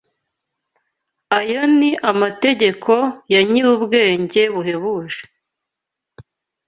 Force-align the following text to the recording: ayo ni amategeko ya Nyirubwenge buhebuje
ayo 1.39 1.61
ni 1.77 1.91
amategeko 2.11 2.93
ya 3.33 3.41
Nyirubwenge 3.49 4.41
buhebuje 4.53 5.21